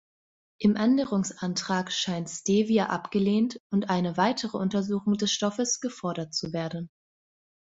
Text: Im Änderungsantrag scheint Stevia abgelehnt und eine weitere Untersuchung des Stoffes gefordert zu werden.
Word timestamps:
Im 0.57 0.77
Änderungsantrag 0.77 1.91
scheint 1.91 2.27
Stevia 2.27 2.87
abgelehnt 2.87 3.59
und 3.69 3.91
eine 3.91 4.17
weitere 4.17 4.57
Untersuchung 4.57 5.13
des 5.13 5.31
Stoffes 5.31 5.79
gefordert 5.79 6.33
zu 6.33 6.53
werden. 6.53 6.89